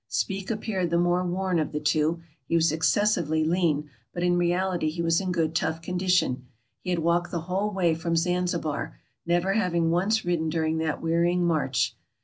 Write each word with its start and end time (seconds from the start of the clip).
Speke 0.07 0.49
appeared 0.49 0.89
the 0.89 0.97
more 0.97 1.23
worn 1.23 1.59
of 1.59 1.71
the 1.71 1.79
two; 1.79 2.23
he 2.47 2.55
was 2.55 2.71
excessively 2.71 3.43
lean, 3.45 3.87
but 4.15 4.23
in 4.23 4.35
reality 4.35 4.89
he 4.89 5.03
was 5.03 5.21
in 5.21 5.31
good 5.31 5.53
tough 5.53 5.79
condition; 5.79 6.47
he 6.79 6.89
had 6.89 6.97
walked 6.97 7.29
the 7.29 7.41
whole 7.41 7.69
way 7.69 7.93
from 7.93 8.15
Zanzi 8.15 8.57
bar, 8.59 8.97
never 9.27 9.53
having 9.53 9.91
once 9.91 10.25
ridden 10.25 10.49
during 10.49 10.79
that 10.79 11.03
wearying 11.03 11.45
march. 11.45 11.95